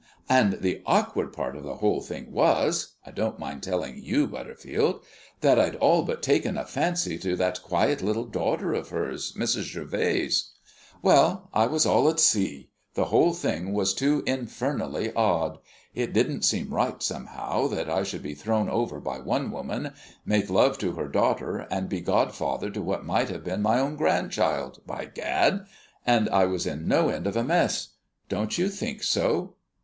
[0.29, 5.03] "And the awkward part of the whole thing was I don't mind telling you, Butterfield
[5.41, 9.71] that I'd all but taken a fancy to that quiet little daughter of hers, Mrs.
[9.75, 10.53] Gervase.
[11.03, 15.59] Well, I was all at sea; the whole thing was too infernally odd.
[15.93, 19.93] It didn't seem right, somehow, that I should be thrown over by one woman,
[20.25, 23.97] make love to her daughter, and be godfather to what might have been my own
[23.97, 25.67] grandchild, by Gad;
[26.07, 27.89] and I was in no end of a mess.
[28.29, 29.53] Don't you think so?"